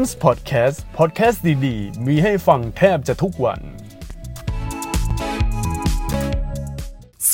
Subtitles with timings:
[0.00, 3.60] m s Podcast Podcast ดี ๆ มีให้ฟังแทบจะทุกวัน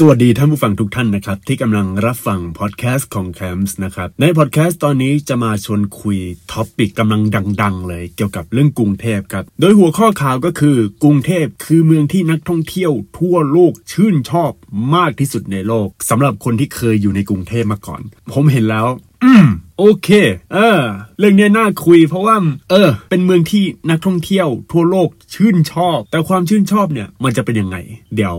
[0.02, 6.18] สวัสดีท่านผู้ฟังทุกท่านนะครับ ที่กำลังรับฟังพอดแคสต์ของ c a m s นะครับ ในพอดแคสต์ตอนนี้จะมาชวนคุย
[6.52, 7.22] topic กำลัง
[7.62, 14.52] ดัง ๆ เลยเกี่ยวกับเรื่องกรุงเทพครับ โดยหัวข้อข่าวก็คือกรุงเทพคือเมืองที่นักท่องเที่ยวทั่วโลกชื่นชอบ
[14.94, 18.86] มากที่สุดในโลกสำหรับคนที่เคยอยู่ในกรุงเทพมาก่อน ผมเห็นแล้ว
[19.24, 19.46] อืม
[19.78, 20.08] โอเค
[20.54, 20.80] เออ
[21.18, 22.36] เรื่องเนี้ยน่าคุยเพราะว่า
[22.70, 27.76] เออ เป็นเมืองที่นักท่องเที่ยวทั่วโลกชื่นชอบ แต่ความชื่นชอบเนี่ย มันจะเป็นยังไง
[28.14, 28.36] เดี๋ยว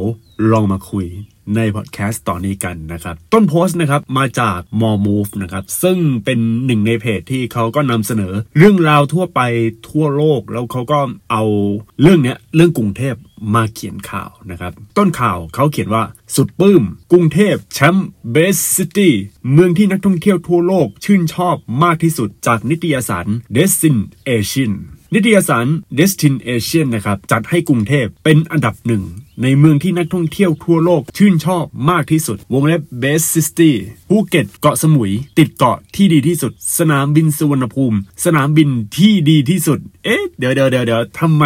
[0.51, 1.07] ลองมาคุย
[1.55, 9.41] ในพอดแคสต์ตอนนี้กันนะครับ ต้นโพสต์นะครับมาจาก More Move นะครับ ซึ่งเป็นหนึ่งในเพจที่เขาก็นำเสนอ เรื่องราวทั่วไป
[9.89, 10.99] ทั่วโลก แล้วเขาก็
[11.31, 11.43] เอา
[12.01, 13.15] เรื่องเนี้ยเรื่องกรุงเทพ
[13.55, 16.03] มาเขียนข่าวนะครับ ต้นข่าวเขาเขียนว่า
[16.35, 19.13] สุดปลื้ม กรุงเทพแชมป์ Best City
[19.51, 24.73] เมืองที่นักท่องเที่ยวทั่วโลกชื่นชอบมากที่สุดจากนิตยสาร Destination
[25.15, 25.67] นิตยสาร
[25.99, 29.03] Destination นะครับจัดให้กรุงเทพเป็นอันดับหนึ่ง
[29.41, 33.71] ในเมืองที่นักท่องเที่ยวทั่วโลกชื่นชอบมากที่สุด วงเล็บ Best City
[34.09, 41.43] ภูเก็ตเกาะสมุย ติดเกาะที่ดีที่สุด สนามบินสุวรรณภูมิ สนามบินที่ดีที่สุด เอ๊ะ เดี๋ยวเดี๋ยวเดี๋ยวเดี๋ยวทำไม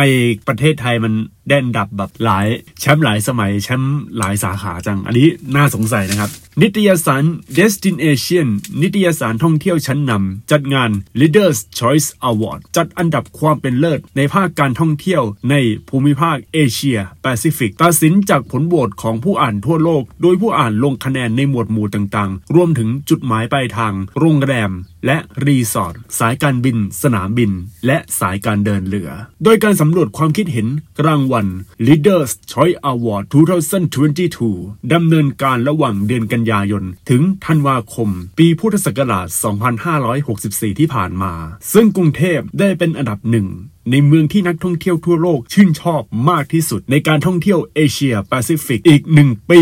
[0.47, 1.13] ประเทศไทยมัน
[1.47, 2.47] ได้อันดับแบบหลาย
[2.79, 6.29] แชมป์หลายสมัยแชมป์หลายสาขาจัง อันนี้น่าสงสัยนะครับ
[6.61, 7.23] นิตยสาร
[7.59, 8.47] DestinAsian
[8.81, 15.55] นิตยสารท่องเที่ยวชั้นนำจัดงาน Readers Choice Award จัดอันดับความเป็นเลิศ ในภาคการท่องเที่ยวใน
[15.89, 24.71] ภูมิภาคเอเชียแปซิฟิกตัดสินจากผลโหวตของผู้อ่านทั่วโลก โดยผู้อ่านลงคะแนนในหมวดหมู่ต่างๆ รวมถึงจุดหมายปลายทาง โรงแรม
[25.05, 27.51] และรีสอร์ทสายการบิน สนามบิน
[27.85, 29.09] และสายการเดินเรือ
[29.43, 30.67] โดยการสำรวจความคิดเห็น
[31.05, 31.47] รางวัล
[31.87, 33.23] Leaders Choice Award
[34.29, 39.27] 2022 ดำเนินการระหว่างเดือนกันยายน ถึงธันวาคม ปีพุทธศักราช
[40.03, 41.33] 2564 ที่ผ่านมา
[41.73, 43.49] ซึ่งกรุงเทพได้เป็นอันดับหนึ่ง
[43.91, 49.61] ในเมืองที่นักท่องเที่ยวทั่วโลกชื่นชอบมากที่สุดในการท่องเที่ยวเอเชียแปซิฟิกอีกหนึ่งปี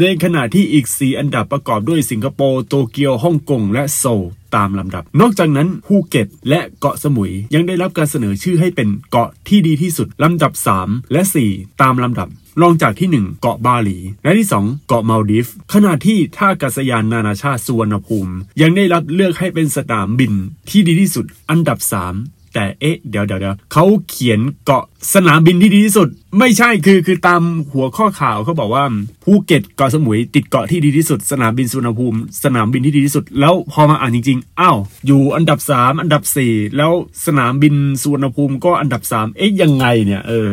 [0.00, 4.24] ในขณะที่อีก 4 อันดับประกอบด้วยสิงคโปร์ โตเกียว ฮ่องกง และโซล
[4.56, 10.52] ตามลำดับ นอกจากนั้นภูเก็ตและเกาะสมุยยังได้รับการเสนอชื่อให้เป็นเกาะที่ดีที่สุดลำดับ
[10.82, 11.22] 3 และ
[11.52, 12.28] 4 ตามลำดับ
[12.62, 20.32] รองจากที่ 1 เกาะบาหลี และที่ 2 เกาะมาลดีฟขณะที่ท่าอากาศยานนานาชาติสุวรรณภูมิ ยังได้รับเลือกให้เป็นสนามบิน
[20.70, 24.84] ที่ดีที่สุดอันดับ 3 แต่เอ๊ะเดี๋ยวเดี๋ยวเดี๋ยวเขาเขียนเกาะ
[25.14, 28.84] สนามบินที่ดีที่สุด ไม่ใช่คือคือตามหัวข้อข่าวเขาบอกว่า
[29.24, 36.92] ภูเก็ตเกาะสมุย ติดเกาะที่ดีที่สุด สนามบินสุวรรณภูมิ สนามบินที่ดีที่สุด แล้วพอมาอ่านจริงๆอ้าวอยู่อันดับ 3 อันดับ 4 แล้ว
[37.26, 40.50] สนามบินสุวรรณภูมิก็อันดับ 3 เอ๊ะยังไงเนี่ยเออ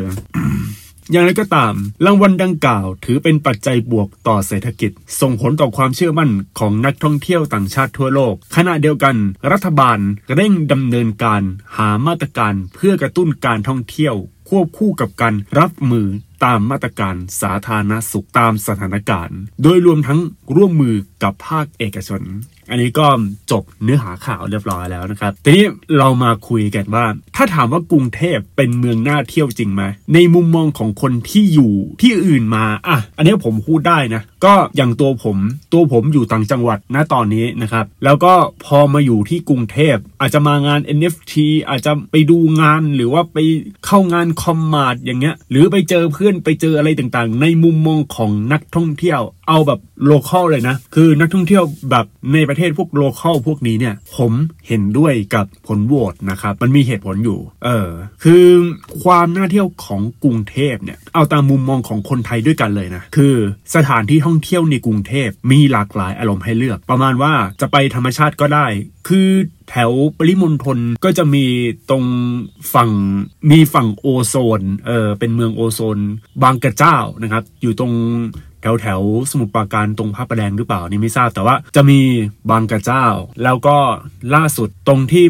[1.11, 1.73] อย่างไรก็ตาม
[2.05, 4.91] รางวัลดังกล่าวถือเป็นปัจจัยบวกต่อเศรษฐกิจ
[5.21, 9.15] ส่งผลต่อความเชื่อมั่นของนักท่องเที่ยวต่างชาติทั่วโลก ขณะเดียวกัน
[9.51, 9.99] รัฐบาล
[10.35, 11.41] เร่งดำเนินการ
[11.77, 14.15] หามาตรการเพื่อกระตุ้นการท่องเที่ยว
[14.49, 16.07] ควบคู่กับการรับมือ
[16.45, 20.19] ตามมาตรการสาธารณสุขตามสถานการณ์ โดยรวมทั้ง
[20.55, 22.23] ร่วมมือกับภาคเอกชน
[22.69, 23.07] อันนี้ก็
[23.51, 25.65] จบเนื้อหาข่าวเรียบร้อยแล้วนะครับทีนี้
[25.97, 27.05] เรามาคุยกันว่า
[27.35, 29.83] ถ้าถามว่ากรุงเทพเป็นเมืองน่าเที่ยวจริงไหม
[30.13, 35.37] ในมุมมองของคนที่อยู่ที่อื่นมาอะอันนี้ผมพูดได้นะ ก็อย่างตัวผม
[35.73, 38.33] ตัวผมอยู่ต่างจังหวัดณตอนนี้นะครับ แล้วก็
[38.65, 41.33] พอมาอยู่ที่กรุงเทพอาจจะมางาน NFT
[41.69, 43.37] อาจจะไปดูงานหรือว่าไป
[43.85, 54.31] เข้างานคอมมาร์ตอย่างเงี้ย หรือไปเจอเพื่อนไปเจออะไรต่างๆ ในมุมมองของนักท่องเที่ยว เอาแบบ local เลยนะ คือนักท่องเที่ยวแบบในประเทศพวก local พวกนี้เนี่ย ผม
[54.67, 57.89] เห็นด้วยกับผลโหวตนะครับ มันมีเหตุผลอยู่ เออ
[58.23, 58.45] คือ
[59.03, 63.35] ความน่าเที่ยวของกรุงเทพเนี่ย เอาตามมุมมองของคนไทยด้วยกันเลยนะ คือ
[63.75, 68.65] สถานที่ท่องเที่ยวในกรุงเทพมีหลากหลายอารมณ์ให้เลือก ประมาณว่าจะไปธรรมชาติก็ได้
[69.07, 69.29] คือ
[69.69, 71.45] แถวปริมณฑลก็จะมี
[71.89, 72.03] ตรง
[72.73, 72.91] ฝั่ง
[73.51, 75.97] มีฝั่งโอโซน เออเป็นเมืองโอโซน
[76.43, 77.93] บางกระเจ้านะครับ อยู่ตรง
[78.61, 79.01] แถวแถว
[79.31, 81.99] สมุทรปราการตรงพระประแดงหรือเปล่านี่ไม่ทราบแต่ว่าจะมี
[82.49, 83.05] บางกระเจ้า
[83.43, 83.77] แล้วก็
[84.35, 85.25] ล่าสุดตรงที่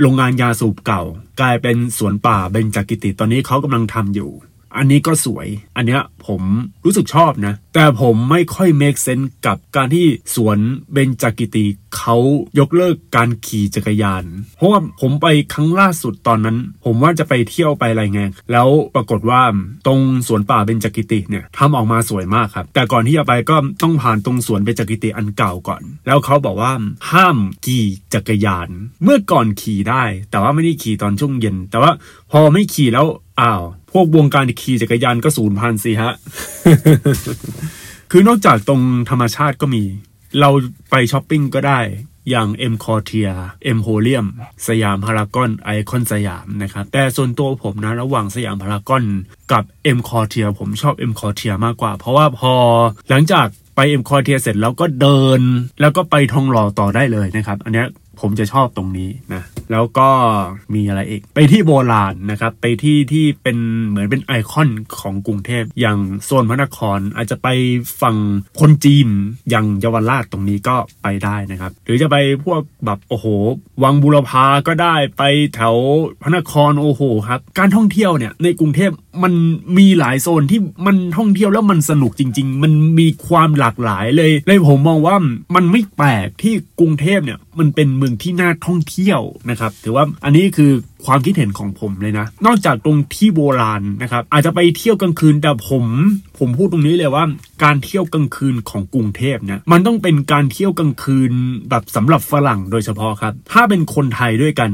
[0.00, 1.02] โรงงานยาสูบเก่า
[1.40, 4.30] กลายเป็นสวนป่าเบญจกิติตอนนี้เขากำลังทำอยู่
[4.76, 6.42] อันนี้ก็สวย อันเนี้ยผม
[6.84, 10.58] รู้สึกชอบนะ แต่ผมไม่ค่อย make sense กับการที่สวน
[10.92, 11.66] เบญจกิติ
[11.96, 12.16] เขา
[12.58, 14.24] ยกเลิกการขี่จักรยาน
[14.56, 18.22] เพราะว่าผมไปครั้งล่าสุดตอนนั้น ผมว่าจะไปเที่ยวไปอะไรไง
[18.52, 19.42] แล้วปรากฏว่า
[19.86, 26.72] ตรงสวนป่าเบญจกิติเนี่ยทำออกมาสวยมากครับ แต่ก่อนที่จะไปก็ต้องผ่านตรงสวนเบญจกิติอันเก่าก่อน แล้วเขาบอกว่า
[27.10, 27.84] ห้ามขี่
[28.14, 28.68] จักรยาน
[29.02, 31.92] เมื่อก่อนขี่ได้ แต่ว่าไม่ได้ขี่ตอนช่วงเย็น แต่ว่า
[32.30, 33.06] พอไม่ขี่แล้ว
[33.40, 36.12] อ้าว พวกวงการขี่จักรยานก็สูญพันธุ์สิฮะ
[38.10, 38.80] คือนอกจากตรง
[39.10, 39.82] ธรรมชาติก็มี
[40.40, 40.50] เรา
[40.90, 41.80] ไปช้อปปิ้งก็ได้
[42.30, 43.38] อย่าง M c o r t i e r
[43.76, 44.26] M h o l i u m
[44.68, 49.04] สยามพารากอนไอคอนสยามนะครับ แต่ส่วนตัวผมนะ ระหว่างสยามพารากอน
[49.52, 49.64] กับ
[49.96, 52.52] M c o r t i e r ผมชอบ EmQuartier มากกว่า เพราะว่าพอ
[53.10, 53.46] หลังจาก
[53.76, 55.40] ไป M c o r t i e r เสร็จแล้วก็เดิน
[55.80, 57.84] แล้วก็ไปทองหล่อต่อได้เลยนะครับ อันนี้
[58.20, 59.42] ผมจะชอบตรงนี้นะ
[59.72, 60.08] แล้วก็
[60.74, 63.56] มีอะไรอีก ไปที่โบราณนะครับ ไปที่ที่เป็น
[63.88, 64.70] เหมือนเป็นไอคอน
[65.00, 67.48] ของกรุงเทพ อย่างโซนพระนครอาจจะไป
[68.00, 68.16] ฝั่ง
[68.60, 69.08] คนจีน
[69.50, 73.26] อย่างเยาวราชตรงนี้ก็ไปได้นะครับ หรือจะไปพวกแบบโอ้โห
[73.82, 75.22] วังบุรพาก็ได้ไป
[75.54, 75.76] แถว
[76.22, 78.90] พระนครโอ้โหครับ การท่องเที่ยวเนี่ยในกรุงเทพ
[79.22, 79.32] มัน
[79.78, 85.16] มีหลายโซนที่มันท่องเที่ยวแล้วมันสนุกจริง ๆ มันมีความหลากหลายเลย เลยผมมองว่า
[85.54, 89.20] มันไม่แปลกที่กรุงเทพเนี่ยมันเป็นเมืองที่น่าท่องเที่ยว
[89.50, 90.70] นะครับถือว่าอันนี้คือ
[91.06, 95.84] ความคิดเห็นของผมเลยนะ นอกจากตรงที่โบราณนะครับ อาจจะไปเที่ยวกลางคืนแต่ผม
[96.38, 97.24] ผมพูดตรงนี้เลยว่า
[97.64, 101.32] การเที่ยวกลางคืนของกรุงเทพเนี่ยมันต้องเป็นการเที่ยวกลางคืน
[101.70, 104.70] แบบสำหรับฝรั่งโดยเฉพาะครับ ถ้าเป็นคนไทยด้วยกัน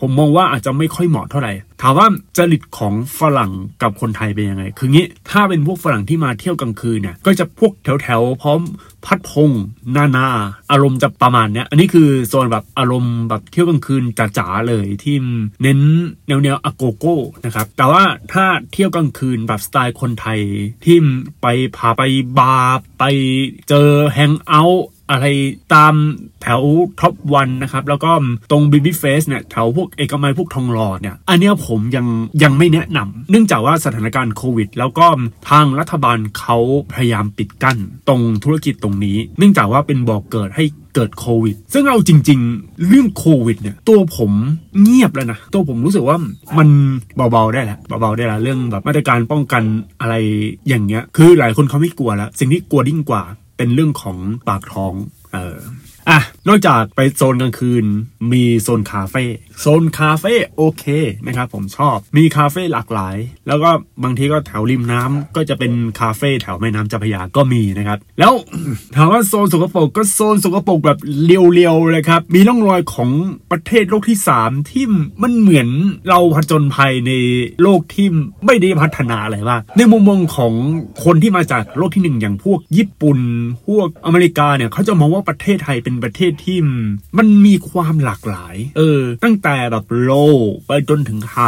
[0.00, 1.52] ผมมองว่าอาจจะไม่ค่อยเหมาะเท่าไหร่
[1.82, 2.06] ถามว่า
[2.36, 3.52] จริตของฝรั่ง
[3.82, 8.60] กับคนไทยเป็นยังไง คืองี้ ถ้าเป็นพวกฝรั่งที่มาเที่ยวกลางคืนเนี่ย ก็จะพวกแถวแถวๆพร้อม
[9.04, 9.50] พัดพง
[9.96, 10.26] นานา
[10.70, 15.16] อารมณ์จะประมาณเนี้ย อันนี้คือโซนแบบอารมณ์แบบเที่ยวกลางคืนจ๋าๆเลยที่
[15.62, 15.80] เน้น
[16.28, 18.02] แนวแนวอโกโก้นะครับ แต่ว่า
[18.32, 20.40] ถ้าเที่ยวกลางคืนแบบสไตล์คนไทย
[20.84, 20.96] ที่
[21.42, 22.02] ไปพาไป
[22.38, 23.04] บาร์ไป
[23.68, 25.26] เจอ hang out อะไร
[25.74, 25.94] ตาม
[26.42, 26.62] แถว
[27.00, 28.10] ท็อปวันนะครับ แล้วก็
[28.50, 32.06] ตรงบีบีเฟสเนี่ยแถวพวกเอกมัยพวกทองหล่อเนี่ย อันเนี้ยผมยัง
[32.42, 35.06] ยังไม่แนะนำเนื่องจากว่าสถานการณ์โควิด แล้วก็
[35.50, 36.58] ทางรัฐบาลเขา
[36.92, 37.78] พยายามปิดกั้น
[38.08, 40.64] ตรงธุรกิจตรงนี้ เนื่องจากว่าเป็นบอกเกิดให้
[40.94, 44.32] เกิดโควิด ซึ่งเอาจริง ๆ เรื่องโควิดเนี่ย ตัวผม
[44.82, 46.16] เงียบแล้วนะ ตัวผมรู้สึกว่า
[46.58, 46.68] มัน
[47.16, 49.62] เบาๆได้แล้วเบาๆได้แล้วเรื่องแบบมาตรการป้องกัน
[50.00, 50.14] อะไร
[50.68, 53.22] อย่างเงี้ย คือหลายคนเขาไม่กลัวแล้ว สิ่งที่กลัวยิ่งกว่า
[53.62, 54.18] เป็นเรื่องของ
[54.48, 54.94] ปากท้อง
[55.32, 55.58] เออ
[56.10, 57.84] อะ นอกจากไปโซนกลางคืน
[58.32, 59.24] มีโซนคาเฟ่
[59.60, 60.84] โซนคาเฟ่โอเค
[61.26, 63.16] นะครับผมชอบ มีคาเฟ่หลากหลาย
[63.48, 63.70] แล้วก็
[64.04, 68.32] บางทีก็แถวริมน้ำก็จะเป็นคาเฟ่แถวแม่น้ำเจ้าพระยาก็มีนะครับ แล้ว
[68.96, 73.10] ถามว่าโซนสกปรกก็โซนสกปรกแบบเรียวๆเลยครับ มีร่องรอยของ
[73.50, 74.84] ประเทศโลกที่ 3 ที่
[75.22, 75.68] มันเหมือน
[76.08, 77.12] เราผจญภัยใน
[77.62, 78.06] โลกที่
[78.46, 80.52] ไม่ได้พัฒนาอะไรมากในมุมมองของ
[81.04, 83.18] คนที่มาจากโลกที่หนึ่งอย่างพวกญี่ปุ่น
[83.66, 86.58] พวกอเมริกาเนี่ยเขาจะมองว่าประเทศไทยเป็นประเทศที่
[87.18, 90.12] มันมีความหลากหลาย เออ ตั้งแต่แบบโล
[90.66, 91.38] ไปจนถึงไฮ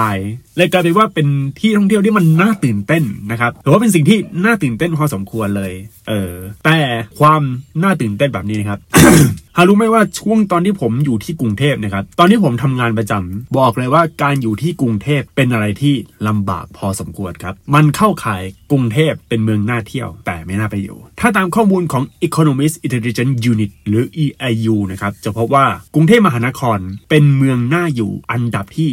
[0.56, 1.28] เลยกลายเป็นว่าเป็น
[1.58, 5.72] ที่ท่องเที่ยวที่มันน่าตื่นเต้นนะครับถือว่าเป็นสิ่งที่น่าตื่นเต้นพอสมควรเลย
[6.08, 6.34] เออ
[6.64, 6.78] แต่
[7.18, 7.42] ความ
[7.82, 8.78] น่าตื่นเต้นแบบนี้นะครับ
[9.56, 15.94] หารู้ไหมว่าช่วงตอนที่ผมอยู่ที่กรุงเทพนะครับตอนที่ผมทำงานประจำบอกเลยว่าการอยู่ที่กรุงเทพเป็นอะไรที่
[16.28, 26.78] ลำบากพอสมควรครับ มันเข้าข่าย กรุงเทพเป็นเมืองน่าเที่ยว แต่ไม่น่าไปอยู่ ถ้าตามข้อมูลของ Economist Intelligence Unit หรือ EIU นะครับจะพบว่ากรุงเทพมหานคร
[27.10, 28.88] เป็นเมืองน่าอยู่อันดับที่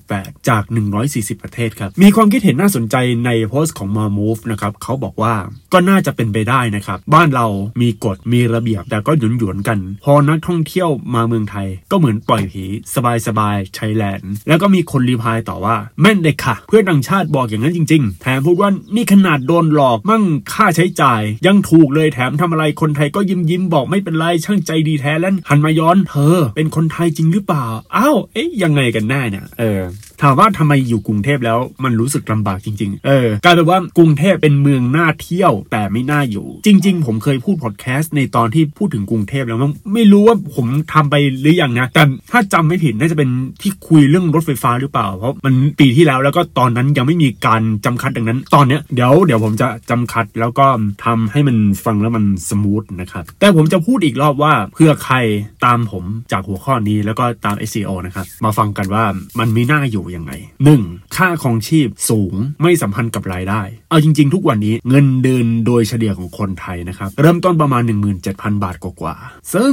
[0.00, 0.62] 98 จาก
[1.04, 2.96] 140 ประเทศครับ มีความคิดเห็นน่าสนใจ
[3.26, 5.34] ในโพสต์ของ m a m o v e นะครับเขาบอกว่า
[5.72, 7.46] ก็น่าจะเป็นไปได้นะครับ บ้านเรา
[7.82, 12.64] มีกฎมีระเบียบแต่ก็หยุนหยวนกัน พอนักท่องเที่ยวมาเมืองไทย ก็เหมือนปล่อยผี
[12.94, 27.64] สบายสบายๆใช้แลนด์แล้วก็มีคนรีพายต่อว่าแม่นเลยค่ะ เพื่อนต่างชาติบอกอย่างนั้นจริง ๆ แถมพูดว่านี่ขนาดโดนหลอกมั่งค่าใช้จ่าย ยังถูกเลยแถมทำอะไรคนไทยก็ยิ้มยิ้มบอกไม่เป็นไรช่างใจดีแท้แล้วหันมาย้อนเธอ เป็นคนไทยจริงหรือเปล่า
[27.96, 29.80] อ้าวเอ๊ยยังไงกันแน่เนี่ยเออ
[30.22, 43.30] ถามว่าทำไมอยู่กรุงเทพแล้วมันรู้สึกลำบากจริง ๆ เออกลายเป็นว่ากรุงเทพเป็นเมืองน่าเที่ยวแต่ไม่น่าอยู่ จริง ๆ ผมเคยพูดพอดแคสต์ในตอนที่พูดถึงกรุงเทพแล้วมั้งไม่รู้ว่าผมทำไปหรือยังนะแต่ถ้าจำไม่ผิดน่าจะเป็น
[43.62, 50.66] ที่คุยเรื่องรถไฟฟ้าหรือเปล่า เพราะมันปีที่แล้วแล้วก็ตอนนั้นยังไม่มีการ jump cut ดังนั้น ตอนเนี้ยเดี๋ยวเดี๋ยวผมจะ jump cut แล้วก็
[51.04, 55.16] ทำให้มันฟังแล้วมัน smooth นะครับแต่ผมจะพูดอีกรอบว่าเพื่อใคร
[55.64, 59.04] ตามผมจากหัวข้อนี้แล้วก็ตาม SEO นะครับมาฟังกันว่า
[59.38, 60.32] มันมีหน้าอยู่ยังไง
[60.74, 61.16] 1.
[61.16, 67.82] ค่าของชีพสูงไม่สัมพันธ์กับรายได้ เอาจริง ๆ ทุกวันนี้เงินเดือนโดยเฉลี่ยของคนไทยนะครับ เริ่มต้นประมาณ
[68.22, 69.72] 17,000 บาทกว่าๆซึ่ง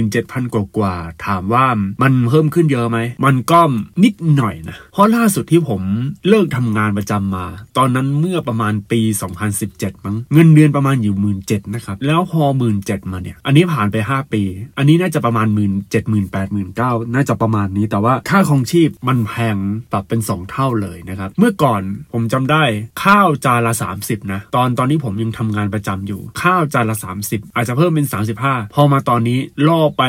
[0.00, 1.66] 17,000 กว่าๆถามว่า
[2.02, 3.60] มันเพิ่มขึ้นเยอะไหม มันก็
[4.04, 5.82] นิดหน่อยนะ เพราะล่าสุดที่ผม
[6.28, 9.00] เลิกทำงานประจำมา ตอนนั้นเมื่อประมาณปี
[9.52, 12.42] 2017 มั้งเงินเดือนประมาณอยู่17,000นะครับ แล้วพอ
[12.78, 14.42] 17,000มาเนี่ย อันนี้ผ่านไป 5 ปี
[14.78, 15.58] อันนี้น่าจะประมาณ1
[15.92, 16.64] 7 0 0 0 0 8 9 0 0
[16.98, 19.56] 0น่าจะประมาณนี้แต่ว่าค่าของชีพมันแพง
[19.92, 21.82] ปรับเป็น 2 เท่าเลยนะครับ เมื่อก่อน
[22.12, 22.62] ผมจำได้
[23.04, 26.96] ข้าวจานละ 30 นะ ตอนตอนนี้ผมยังทำงานประจำอยู่ ข้าวจานละ
[27.26, 28.06] 30 อาจจะเพิ่มเป็น
[28.40, 30.02] 35 พอมาตอนนี้ล่อไป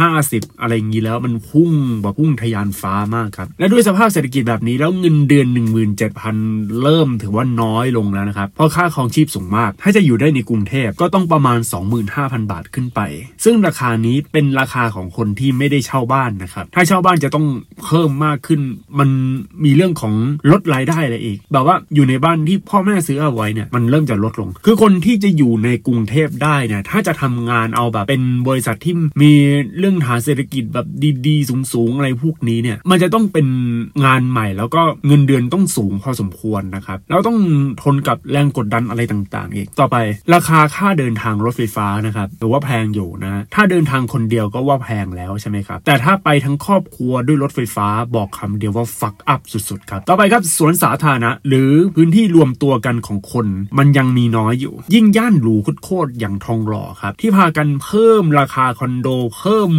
[0.00, 1.70] 50 อะไรอย่างนี้แล้วมันพุ่ง
[2.02, 5.46] แบบพุ่งทะยานฟ้ามากครับ และด้วยสภาพเศรษฐกิจแบบนี้แล้วเงินเดือน
[6.14, 11.58] 17,000 เริ่มถือว่าน้อยลงแล้วนะครับ เพราะค่าครองชีพสูงมาก ถ้าจะอยู่ได้ในกรุงเทพก็ต้องประมาณ
[12.04, 13.00] 25,000 บาทขึ้นไป
[13.44, 17.46] ซึ่งราคานี้เป็นราคาของคนที่ไม่ได้เช่าบ้านนะครับ ถ้าเช่าบ้านจะต้อง
[17.84, 18.60] เพิ่มมากขึ้น
[19.00, 19.08] มัน
[19.64, 20.14] มีเรื่องของ
[20.52, 29.32] ลดรายได้อะไรอีก แบบว่าอยู่ในบ้านที่พ่อแม่ซื้อเอาไว้เนี่ยมันเริ่มจะลดลง คือคนที่จะอยู่ในกรุงเทพได้เนี่ยถ้าจะทำงานเอาแบบเป็นบริษัทที่มี
[29.78, 30.86] เรื่องฐานเศรษฐกิจแบบ
[31.26, 33.46] ดีๆ สูงๆ อะไรพวกนี้เนี่ยมันจะต้องเป็น
[34.04, 37.38] งานใหม่ แล้วก็เงินเดือนต้องสูงพอสมควรนะครับแล้วต้อง
[37.82, 39.96] ทนกับแรงกดดันอะไรต่างๆ อีก ต่อไป
[40.34, 53.46] ราคาค่าเดินทางรถไฟฟ้านะครับหรือว่าแพงอยู่นะ ถ้าเดินทางคนเดียวก็ว่าแพงแล้วใช่ไหมครับแต่ถ้าไปทั้งครอบครัวด้วยรถไฟฟ้าบอกคำเดียวว่าฟักอัพสุดๆครับ ต่อไปครับสวนสาธารณะ หรือพื้นที่รวมตัวกันของคน
[53.78, 59.70] มันยังมีน้อยอยู่ ยิ่งย่านหรูโคตรอย่างทองหล่อครับ ที่พากันเพิ่มราคาคอนโด เพิ่ม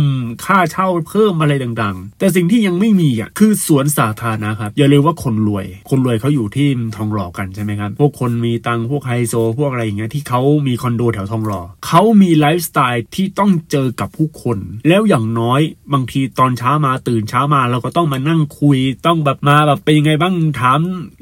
[0.45, 15.61] ค่าเช่าเพิ่มอะไรต่างๆ แต่สิ่งที่ยังไม่มีอะคือสวนสาธารณะครับอย่าลืมว่าคนรวย คนรวยเขาอยู่ที่ทองหล่อกันใช่ไหมครับพวกคนมีตังพวกไฮโซพวกอะไรอย่างเงี้ยที่เขามีคอนโดแถวทองหล่อเขามีไลฟ์สไตล์ที่ต้องเจอกับผู้คน แล้วอย่างน้อย
[15.93, 20.79] บางทีตอนเช้ามาตื่นเช้ามาเราก็ต้องมานั่งคุยต้องแบบมาแบบเป็นยังไงบ้างถาม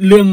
[0.07, 0.29] เรื่อง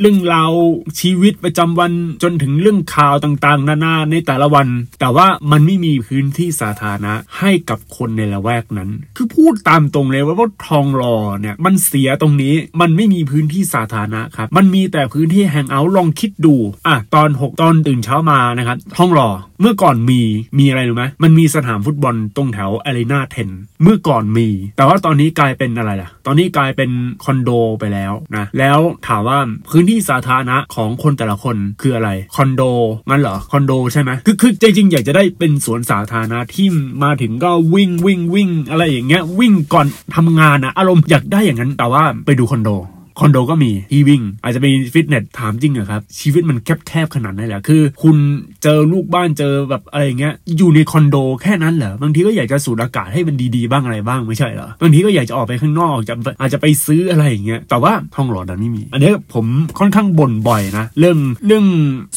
[0.00, 0.52] เรื่องราว
[1.00, 1.92] ชีวิตประจำวัน
[2.22, 4.68] จนถึงเรื่องข่าวต่างๆ นานาในแต่ละวัน
[5.00, 16.54] แต่ว่ามันไม่มีพื้นที่สาธารณะให้กับคนในละแวกนั้น คือพูดตามตรงเลยว่าทองหล่อเนี่ยมันเสียตรงนี้มันไม่มีพื้นที่สาธารณะครับ มันมีแต่พื้นที่แฮงเอาท์ลองคิดดู
[16.86, 19.30] อะตอน 6 ตอนตื่นเช้ามานะครับทองหล่อ
[19.60, 20.20] เมื่อก่อนมี
[20.58, 23.50] มีอะไรรู้ไหมมันมีสนามฟุตบอลตรงแถวอารีนาเทน
[23.82, 29.38] เมื่อก่อนมี แต่ว่าตอนนี้กลายเป็นอะไรล่ะ ตอนนี้กลายเป็นเป็นคอนโดไปแล้วนะแล้วถามว่า
[29.70, 32.62] พื้นที่สาธารณะของคนแต่ละคนคืออะไรคอนโด
[33.08, 36.66] งั้นเหรอคอนโดใช่ไหมคือคือจริงๆอยากจะได้เป็นสวนสาธารณะที่
[37.04, 42.70] มาถึงก็วิ่งวิ่งวิ่งอะไรอย่างเงี้ยวิ่งก่อนทำงานนะอารมณ์อยากได้อย่างนั้นแต่ว่าไปดูคอนโด
[43.18, 48.16] คอนโดก็มีที่วิ่ง อาจจะมีฟิตเนสถามจริงเหรอครับ ชีวิตมันแคบๆขนาดนั้นแหละคือ คุณ
[48.62, 59.46] เจอลูกบ้านเจอแบบอะไรเงี้ยอยู่ในคอนโดแค่นั้นเหรอบางทีก็อยากจะสูดอากาศให้มันดีๆบ้างอะไรบ้างไม่ใช่เหรอบางทีก็อยากจะออกไปข้างนอกจะอาจจะไปซื้ออะไรอย่างเงี้ยแต่ว่าท้องหลอดันไม่มี อันนี้ผม
[59.78, 61.66] ค่อนข้างบ่นบ่อยนะ เรื่องเรื่อง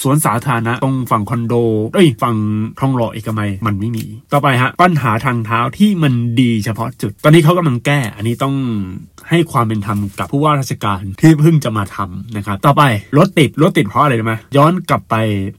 [0.02, 1.54] สวนสาธารณะตรงฝั่งคอนโด
[1.94, 2.36] เอ้ยฝั่ง
[2.80, 8.56] ทองหล่อเอกมัยมันไม่มี ต่อไปฮะปัญหาทางเท้าที่มันดีเฉพาะจุด ตอนนี้เขากำลังแก้ อันนี้ต้อง
[9.30, 12.84] ให้ความเป็นธรรมกับผู้ว่าราชการที่เพิ่งจะมาทำนะครับ ต่อไป
[13.18, 15.16] รถติดรถติดเพราะอะไรรู้ไหมย้อนกลับไป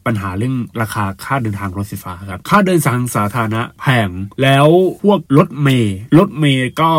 [0.06, 4.08] ปัญหาเรื่องราคาค่าเดินทางรถไฟฟ้าครับค่าเดินทางสาธารณะแพง
[4.42, 4.68] แล้ว
[5.04, 6.90] พวกรถเมย์รถเมย์ก็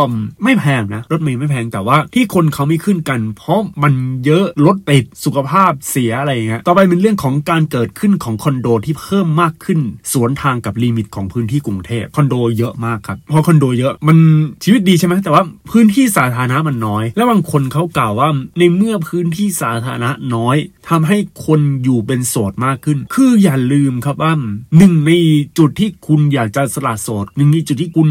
[0.43, 3.93] ไม่แพงนะรถเมย์ไม่แพงแต่ว่าที่คนเขาไม่ขึ้นกัน เพราะมัน
[4.25, 9.79] เยอะรถติดสุขภาพเสียอะไรอย่างเงี้ยต่อไปเป็นเรื่องของการเกิดขึ้นของคอนโดที่เพิ่มมากขึ้น
[10.13, 14.17] สวนทางกับ limit ของพื้นที่กรุงเทพคอนโดเยอะมากครับพอคอนโดเยอะมัน
[14.63, 18.29] ชีวิตดีใช่ไหมแต่ว่าพื้นที่สาธารณะมันน้อย แล้วบางคนเขากล่าวว่า
[18.59, 20.57] ในเมื่อพื้นที่สาธารณะน้อย
[20.89, 24.33] ทำให้คนอยู่เป็นโสดมากขึ้น คืออย่าลืมครับว่า
[24.77, 25.11] หนึ่งใน
[25.57, 28.09] จุดที่คุณอยากจะสละโสดหนึ่งในจุดที่คุณ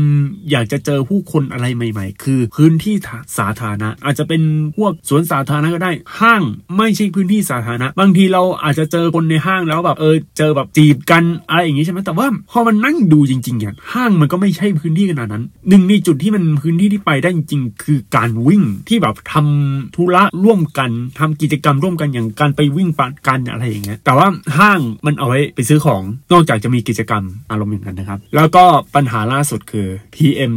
[0.51, 2.95] อยากจะเจอผู้คนอะไรใหม่ ๆ คือพื้นที่
[3.39, 4.43] สาธารณะ อาจจะเป็น
[4.77, 6.43] พวกสวนสาธารณะก็ได้ ห้าง
[6.77, 30.53] ไม่ใช่พื้นที่สาธารณะ บางทีเราอาจจะเจอคนในห้างแล้วแบบเออเจอแบบจีบกันอะไรอย่างนี้ใช่ไหมแต่ว่าพอมันนั่งดูจริงๆเนี่ยห้างมันก็ไม่ใช่พื้นที่ขนาดนั้นหนึ่งในจุดที่มันพื้นที่ที่ไปได้จริงๆคือการวิ่งที่แบบทำธุระร่วมกันทำกิจกรรมร่วมกันอย่างการไปวิ่งปั่นกันอะไรอย่างเงี้ยแต่ว่าห้างมันเอาไว้ไปซื้อของนอกจากจะมีกิจกรรมอารมณ์อย่างนั้นนะครับ แล้วก็ปัญหาล่าสุดคือ PM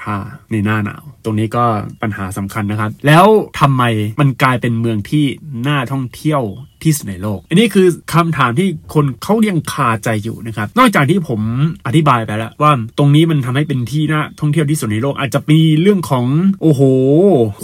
[0.00, 1.64] 2.5 ในหน้าหนาว ตรงนี้ก็
[2.02, 3.26] ปัญหาสำคัญนะครับ แล้ว
[3.60, 3.82] ทำไม
[4.20, 5.24] มันกลายเป็นเมืองที่
[5.66, 6.42] น่าท่องเที่ยว
[6.84, 11.40] ที่สุดในโลก อันนี้คือคำถามที่คนเขายังคาใจอยู่นะครับ นอกจากที่ผม
[11.86, 16.26] อธิบายไปแล้วว่าตรงนี้มันทำให้เป็นที่น่าท่องเที่ยวที่สุดในโลก อาจจะมีเรื่องของ
[16.62, 16.82] โอ้โห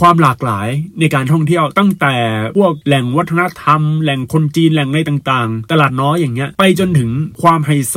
[0.00, 0.68] ความหลากหลาย
[1.00, 2.14] ในการท่องเที่ยวตั้งแต่
[2.56, 7.11] พวกแหล่งวัฒนธรรม แหล่งคนจีนแหล่งอะไรต่างๆ ตลาดน้อยอย่างเงี้ยไปจนถึง
[7.42, 7.94] ความไฮโซ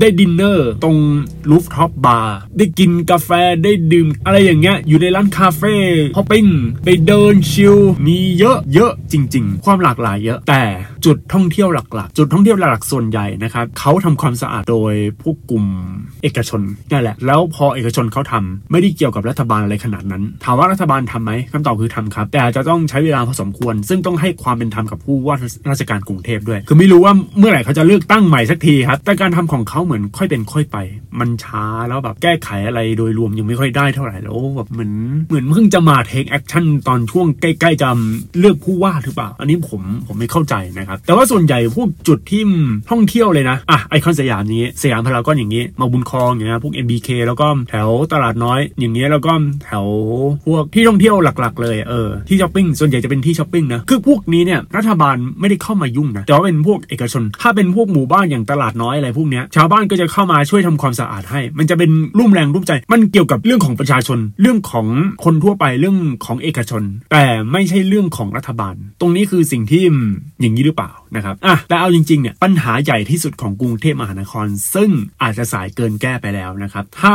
[0.00, 0.96] ได้ดินเนอร์ตรง
[1.50, 3.30] rooftop bar ได้กินกาแฟ
[3.64, 6.46] ได้ดื่มอะไรอย่างเงี้ยอยู่ในร้าน cafe hopping
[6.84, 15.64] ไปเดิน chill มีเยอะเยอะจริง ๆ ความหลากหลายเยอะแต่เอ๊ะจุดท่องเที่ยวหลักๆ จุดท่องเที่ยวหลักๆส่วนใหญ่นะครับเขาทำความสะอาดโดยพวกกลุ่ม
[16.22, 25.36] เอกชนนั่นแหละ แล้วพอเอกชนเขาทำไม่ได้เกี่ยวกับรัฐบาลอะไรขนาดนั้น ถามว่ารัฐบาลทำไหมคำตอบคือทำครับ แต่จะต้องใช้เวลาพอสมควร ซึ่งต้องให้ความเป็นธรรมกับผู้ว่า
[25.70, 30.76] ราชการกรุงเทพด้วย คือไม่รู้ว่าเมื่อไหร่เขาจะเลือกตั้งใหม่สักทีครับแต่การทำของเขาเหมือนค่อยเป็นค่อยไป
[31.20, 34.92] มันช้าแล้วแบบแก้ไขอะไรโดยรวมยังไม่ค่อยได้เท่าไหร่แล้วแบบเหมือน
[35.28, 37.88] เหมือนเพิ่งจะมา take action ตอนช่วงใกล้ๆจะ
[38.38, 42.42] เลือกผู้ว่าหรือเปล่า อันนี้ผมผมไม่เข้าใจนะครับ แต่ว่าส่วนใหญ่พวกจุดที่
[42.90, 49.32] ท่องเที่ยวเลยนะ อะไอคอนสยามนี้สยามพารากอนอย่างนี้ มาบุญคลองอย่างเงี้ยพวก MBK แล้วก็แถวตลาดน้อยอย่างเงี้ยแล้วก็
[49.64, 49.86] แถว
[50.46, 64.86] พวกที่ท่องเที่ยวหลักๆ เลยเออที่ช้อปปิ้งส่วนใหญ่จะเป็นที่ช้อปปิ้งนะคือพวกนี้เนี่ยรัฐบาลไม่ได้เข้ามายุ่งนะแต่ว่าเป็นพวกเอกชน ถ้าเป็นพวกหมู่บ้านอย่างตลาดน้อยอะไรพวกเนี้ยชาวบ้านก็จะเข้ามาช่วยทำความสะอาดให้ มันจะเป็นร่วมแรงร่วมใจ มันเกี่ยวกับเรื่องของประชาชน เรื่องของ
[65.24, 69.82] คนทั่วไปเรื่องของเอกชน แต่ไม่ใช่เรื่องของรัฐบาล ตรงนี้คือสิ่งที่
[70.40, 74.90] อย่างนี้หรือเปล่าเปล่านะครับอะแต่เอาจริงๆเนี่ยปัญหาใหญ่ที่สุดของกรุงเทพมหานคร ซึ่ง
[75.22, 77.14] อาจจะสายเกินแก้ไปแล้วนะครับถ้า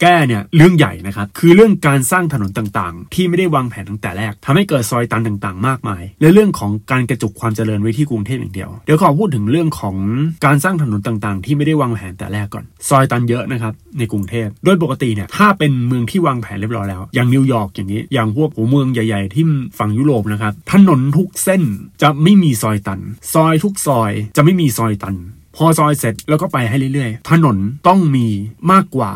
[0.00, 9.96] แก้เนี่ยเรื่องใหญ่นะครับคือเรื่องการสร้างถนนต่างๆ ที่ไม่ได้วางแผนตั้งแต่แรกทำให้เกิดซอยตันต่างๆ มากมาย และเรื่องของการกระจุกความเจริญไว้ที่กรุงเทพอย่างเดียว เดี๋ยวขอพูดถึงเรื่องของ
[10.44, 19.44] การสร้างถนนต่างๆ ที่ไม่ได้วางแผนแต่แรกก่อน ซอยตันเยอะนะครับในกรุงเทพโดยปกติเนี่ยถ้าเป็นเมืองที่วางแผนเรียบร้อยแล้ว อย่างนิวยอร์กอย่างนี้ อย่างพวกหัวเมืองใหญ่ ๆ ที่
[19.78, 21.62] ฝั่งยุโรปนะครับถนนทุกเส้น
[22.02, 23.00] จะไม่มีซอยตัน
[23.34, 25.16] ซอยทุกซอยจะไม่มีซอยตัน
[25.58, 27.56] พอซอยเสร็จแล้วก็ไปให้เรื่อยๆ ถนน
[27.88, 28.26] ต้องมี
[28.72, 29.10] มากกว่า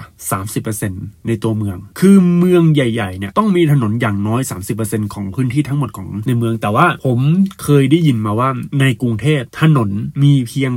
[0.60, 4.40] 30%ในตัวเมือง คือเมืองใหญ่ๆเนี่ยต้องมีถนนอย่างน้อย
[4.76, 7.20] 30%ของพื้นที่ทั้งหมดของในเมือง แต่ว่าผม
[7.62, 8.48] เคยได้ยินมาว่า
[8.80, 9.90] ในกรุงเทพถนน
[10.22, 10.72] มีเพียง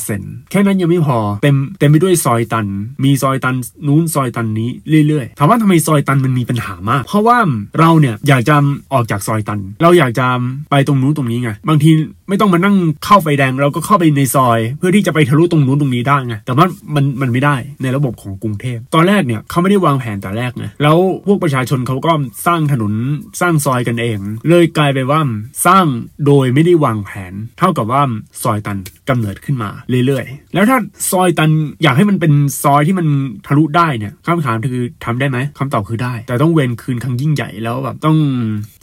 [0.00, 2.66] 8%แค่นั้นยังไม่พอเต็มเต็มไปด้วยซอยตัน
[3.04, 4.70] มีซอยตันนู้นซอยตันนี้
[5.08, 7.38] เรื่อยๆ ถามว่าทำไมซอยตันมันมีปัญหามาก เพราะว่า
[7.78, 8.56] เราเนี่ยอยากจะ
[8.92, 10.26] ออกจากซอยตัน เราอยากจะ
[10.70, 11.92] ไปตรงนู้นตรงนี้ไง บางที
[12.28, 22.12] ไม่ต้องมานั่งเข้าไฟแดงเราก็เข้าไปในซอย เพื่อที่จะไปทะลุตรงนู้นตรงนี้ได้ไงแต่ว่ามันมันไม่ได้ในระบบของกรุงเทพตอนแรกเนี่ยเขาไม่ได้วางแผนแต่แรกไงแล้วพวกประชาชนเขาก็
[22.46, 22.92] สร้างถนน
[23.40, 24.18] สร้างซอยกันเอง
[24.48, 25.20] เลยกลายไปว่า
[25.66, 25.86] สร้าง
[26.26, 28.02] โดยไม่ได้วางแผน เท่ากับว่า
[28.42, 29.70] ซอยตันกำเนิดขึ้นมา
[30.06, 30.78] เรื่อยๆ แล้วถ้า
[31.10, 31.50] ซอยตัน
[31.82, 32.32] อยากให้มันเป็น
[32.62, 33.06] ซอยที่มัน
[33.46, 38.18] ทะลุได้เนี่ยคำถามคือทำได้ไหมคำตอบคือได้ แต่ต้องเวนคืนครั้งยิ่งใหญ่แล้วแบบต้อง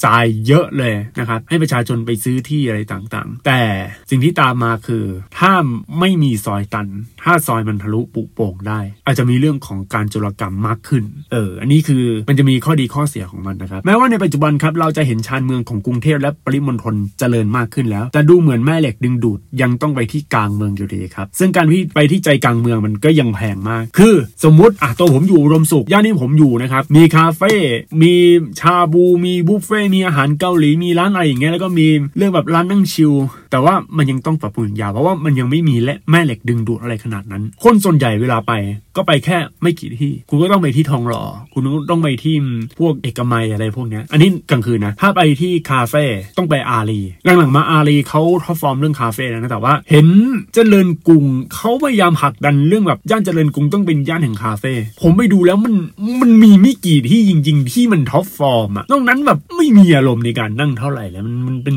[0.05, 3.61] จ่ายเยอะเลยนะครับให้ประชาชนไปซื้อที่อะไรต่างๆแต่
[4.09, 5.05] สิ่งที่ตามมาคือ
[5.39, 5.53] ถ้า
[5.99, 6.87] ไม่มีซอยตัน
[7.23, 27.53] ถ้าซอยมันทะลุปุโป่งได้ อาจจะมีเรื่องของการจุลกรรมมากขึ้น เออ อันนี้คือมันจะมีข้อดีข้อเสียของมันนะครับ แม้ว่าในปัจจุบันครับเราจะเห็นชานเมืองของกรุงเทพและปริมณฑลเจริญมากขึ้นแล้ว แต่ดูเหมือนแม่เหล็กดึงดูดยังต้องไปที่กลางเมืองอยู่ดีครับ ซึ่งการที่ไปที่ใจกลางเมืองมันก็ยังแพงมาก คือ สมมติอะตัวผมอยู่รมสุขย่านนี้ผมอยู่นะครับ มีคาเฟ่
[28.01, 28.13] มี
[28.59, 33.13] ชาบู มีบุฟเฟ่ มีอาหารเกาหลี มีร้านอะไรอย่างเงี้ย แล้วก็มีเรื่องแบบร้านนั่งชิล
[33.51, 38.51] แต่ว่ามันยังต้องปรับปรุงยาวเพราะว่ามันยังไม่มีและแม่เหล็กดึงดูดอะไรขนาดนั้น คนส่วนใหญ่เวลาไป
[38.97, 42.35] ก็ไปแค่ไม่กี่ที่ คุณก็ต้องไปที่ทองหล่อคุณก็ต้องไปที่
[42.79, 46.03] พวกเอกมัยอะไรพวกเนี้ยอันนี้กลางคืนนะ ถ้าไปที่คาเฟ่
[46.37, 50.07] ต้องไปอารีหลังๆมาอารีเขา top form เรื่องคาเฟ่แล้วนะแต่ว่า เห็น
[50.53, 55.75] เจริญกรุงเขาพยายามผลักดันเรื่องแบบย่านเจริญกรุงต้องเป็นย่านแห่งคาเฟ่ผมไปดูแล้วมัน
[56.21, 61.75] มันมีไม่กี่ที่จริง ๆ ที่มัน top form อะนอกนั้นแบบไม่มีอารมณ์ในการนั่งเท่าไหร่แล้วมันมันเป็น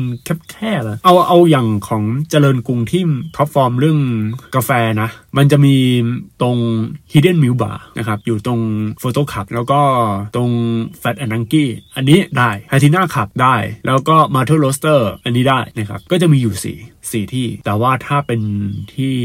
[0.49, 3.03] แคบๆอะเอาเอาอย่างของเจริญกรุงที่
[3.35, 3.99] ท็อปฟอร์มเรื่อง
[4.55, 5.75] กาแฟนะ มันจะมี
[6.41, 6.57] ตรง
[7.13, 8.59] Hidden Mill Bar นะครับ อยู่ตรง
[8.99, 9.81] โฟโต้คับแล้วก็
[10.35, 10.49] ตรง
[11.01, 13.55] Fat and a n k y อันนี้ได้ไฮทิน่าขับได้
[13.87, 16.77] แล้วก็ m a r t e l Roaster อันนี้ได้นะครับ ก็จะมีอยู่สี่
[17.11, 18.41] สี่ที่ แต่ว่าถ้าเป็น
[18.93, 19.15] ที่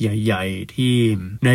[0.00, 0.94] ใหญ่ ๆ ที่
[1.44, 1.50] ใน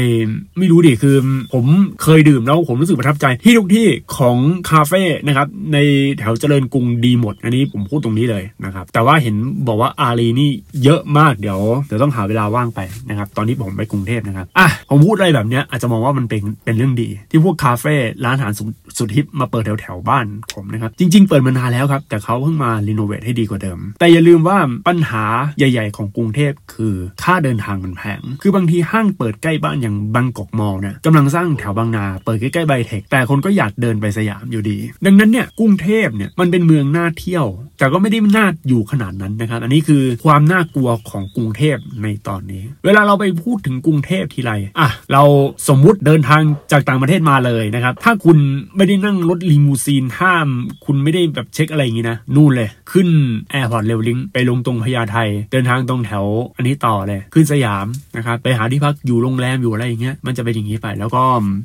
[0.57, 1.15] ไม่รู้ดิคือ
[1.53, 1.65] ผม
[2.03, 4.37] เคยดื่มแล้วผมรู้สึกประทับใจที่ทุกที่ของ
[4.69, 5.77] คาเฟ่นะครับ ใน
[6.19, 9.35] แถวเจริญกรุงดีหมด อันนี้ผมพูดตรงนี้เลยนะครับ แต่ว่าเห็น
[9.67, 10.51] บอกว่าอารีนี่
[10.83, 12.79] เยอะมากเดี๋ยวเดี๋ยวต้องหาเวลาว่างไป
[13.09, 18.53] นะครับ ตอนนี้ผมไปกรุงเทพนะครับอะผมพูดอะไรแบบเนี้ยอาจจะมองว่ามันเป็นเป็นเรื่องดี ที่พวกคาเฟ่ร้านอาหาร
[18.97, 24.57] สุดฮิปมาเปิดแถวแถวบ้านผมนะครับ จริง ๆ เปิดมานานแล้วครับ แต่เขาเพิ่งมารีโนเวทให้ดีกว่าเดิม แต่อย่าลืมว่า
[24.87, 25.23] ปัญหา
[25.61, 37.45] ใหญ่ ๆ ของกรุงเทพคือค่าเดินทางมันแพง คือบางทีห้างเปิดใกล้บ้านอย่างบางกอกมอลเนี่ยกำลังสร้างแถวบางนาเปิดใกล้ๆไบเทคแต่คนก็อยากเดินไปสยามอยู่ดี ดังนั้นเนี่ยกรุงเทพเนี่ยมันเป็นเมืองน่าเที่ยว
[37.79, 45.23] แต่ก็ไม่ได้น่าอยู่ขนาดนั้นนะครับ อันนี้คือความน่ากลัวของกรุงเทพในตอนนี้ เวลาเราไปพูดถึงกรุงเทพทีไรอะเรา
[45.69, 48.37] สมมุติเดินทางจากต่างประเทศมาเลยนะครับ ถ้าคุณ
[48.75, 50.47] ไม่ได้นั่งรถลีมูซีนห้าม
[50.85, 53.07] คุณไม่ได้แบบเช็คอะไรอย่างงี้นะ นู่นเลย ขึ้น
[53.51, 55.17] Airport Rail Link ไปลงตรงพญาไท
[55.51, 57.85] เดินทางตรงแถวอันนี้ต่อเลยขึ้นสยาม
[58.17, 61.23] นะครับไปหาที่พักอยู่โรงแรมอยู่อะไรอย่างเงี้ยมันจะเป็นอย่างนี้ไป แล้วก็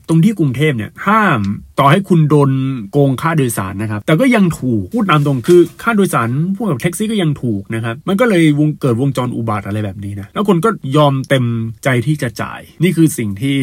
[0.09, 1.41] ตรงที่กรุงเทพเนี่ยห้าม
[1.79, 2.51] ต่อให้คุณโดน
[2.93, 11.45] โกงค่าโดยสารนะครับ แต่ก็ยังถูกพูดตามตรงคือค่าโดยสารพวกกับแท็กซี่ก็ยังถูกนะครับ มันก็เลยวงเกิดวงจรอุบาทอะไรแบบนี้นะแล้วคนก็ยอมเต็ม
[11.85, 13.55] ใจที่จะจ่าย นี่คือสิ่งที่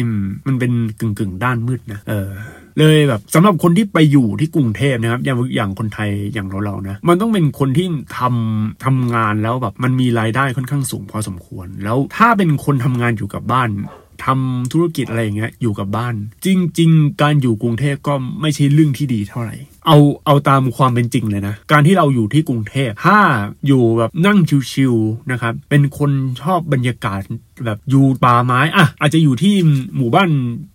[0.46, 2.30] มันเป็นกึ่งกึ่งด้านมืดนะเออ
[2.78, 7.86] เลยแบบสำหรับคนที่ไปอยู่ที่กรุงเทพนะครับ อย่างอย่างคนไทยอย่างเราเรานะมันต้องเป็นคนที่
[8.18, 13.70] ทำทำงานแล้วแบบมันมีรายได้ค่อนข้างสูงพอสมควร แล้วถ้าเป็นคนทำงานอยู่กับบ้าน
[14.24, 23.18] ทำธุรกิจอะไรอย่างเงี้ยอยู่กับบ้าน จริง ๆ การอยู่กรุงเทพก็ไม่ใช่เรื่องที่ดีเท่าไหร่ เอาเอาตามความเป็นจริงเลยนะ การที่เราอยู่ที่กรุงเทพถ้า
[23.66, 24.38] อยู่แบบนั่ง
[24.72, 26.10] ชิวๆนะครับ เป็นคน
[26.42, 27.20] ชอบบรรยากาศ
[27.64, 29.54] แบบอยู่ป่าไม้อะอาจจะอยู่ที่
[29.96, 30.30] หมู่บ้าน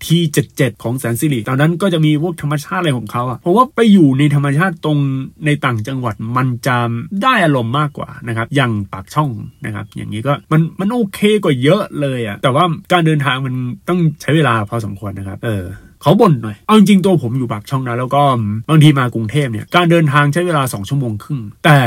[0.05, 4.97] ทีเจ็ดเจ็ดของแสนสิริตอนนั้นก็จะมีพวกธรรมชาติอะไรของเขาอะเพราะว่าไปอยู่ในธรรมชาติตรง
[5.45, 6.77] ในต่างจังหวัดมันจะ
[7.23, 9.29] ได้อารมณ์มากกว่านะครับอย่างปากช่อง
[9.65, 13.55] นะครับ อย่างนี้ก็มันมันโอเคกว่าเยอะเลยอะแต่ว่าการเดินทางมัน
[13.89, 15.65] ต้องใช้เวลาพอสมควรนะครับ เออ
[16.01, 18.21] เขาบ่นหน่อย เอาจริงตัวผมอยู่ปากช่องนะแล้วก็
[18.69, 21.79] บางทีมากรุงเทพเนี่ยการเดินทางใช้เวลา 2 ชั่วโมงครึ่งแต่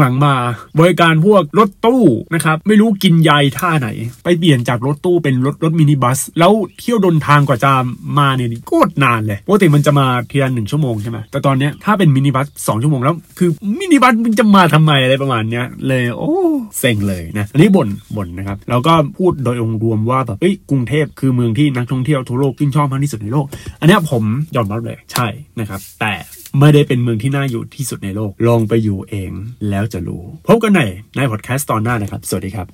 [0.00, 0.34] หลังๆมา
[0.78, 2.02] บริการพวกรถตู้
[2.34, 3.88] นะครับไม่รู้กินยายท่าไหน
[4.24, 7.72] ไปเปลี่ยนจากรถตู้เป็นรถรถมินิบัส แล้วเที่ยวดนทางกว่าจะ
[8.18, 16.30] มาเนี่ยโคตรนานเลยปกติมันจะมาเทีละหนึ่งชั่วโมงใช่ไหมแต่ตอนเนี้ยถ้าเป็นมินิบัสสองชั่วโมงแล้วคือมินิบัสมันจะมาทำไมอะไรประมาณเนี้ยเลยโอ้
[16.78, 23.46] เซ็งเลยนะอันนี้บ่นบ่นนะครับแล้วก็พูดโดยองค์รวมว่าแบบเอ้ยกรุงเทพคือเมืองที่นักท่องเที่ยวทั่วโลกชื่นชอบมากที่สุดในโลก
[23.80, 24.22] อันนี้ผม
[24.56, 25.26] ยอมรับเลยใช่
[25.60, 26.12] นะครับแต่
[26.58, 29.32] ไม่ได้เป็นเมืองที่น่าอยู่ที่สุดในโลก ลองไปอยู่เอง
[29.70, 30.80] แล้วจะรู้ พบกันใน
[31.16, 32.66] ในพอดแคสต์ตอนหน้านะครับ สวัสดีครับ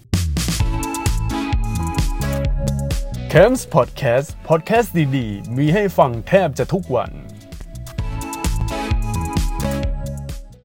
[3.32, 7.10] c a m s Podcast Podcast ดีๆ มีให้ฟังแทบจะทุกวัน